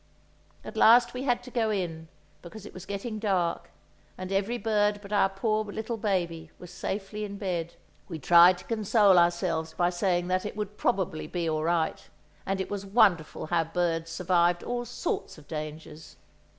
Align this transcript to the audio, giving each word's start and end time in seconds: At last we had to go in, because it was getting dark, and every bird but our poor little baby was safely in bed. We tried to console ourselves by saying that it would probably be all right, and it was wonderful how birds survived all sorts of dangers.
At 0.65 0.75
last 0.75 1.13
we 1.13 1.25
had 1.25 1.43
to 1.43 1.51
go 1.51 1.69
in, 1.69 2.07
because 2.41 2.65
it 2.65 2.73
was 2.73 2.87
getting 2.87 3.19
dark, 3.19 3.69
and 4.17 4.31
every 4.31 4.57
bird 4.57 4.97
but 4.99 5.13
our 5.13 5.29
poor 5.29 5.63
little 5.65 5.95
baby 5.95 6.49
was 6.57 6.71
safely 6.71 7.23
in 7.23 7.37
bed. 7.37 7.75
We 8.09 8.17
tried 8.17 8.57
to 8.57 8.63
console 8.63 9.19
ourselves 9.19 9.75
by 9.75 9.91
saying 9.91 10.27
that 10.29 10.43
it 10.43 10.55
would 10.57 10.75
probably 10.75 11.27
be 11.27 11.47
all 11.47 11.63
right, 11.63 12.01
and 12.47 12.59
it 12.59 12.71
was 12.71 12.83
wonderful 12.83 13.45
how 13.45 13.65
birds 13.65 14.09
survived 14.09 14.63
all 14.63 14.85
sorts 14.85 15.37
of 15.37 15.47
dangers. 15.47 16.15